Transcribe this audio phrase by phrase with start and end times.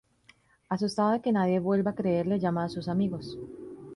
[0.67, 3.37] Asustado de que nadie vuelva a creerle, llama a sus amigos.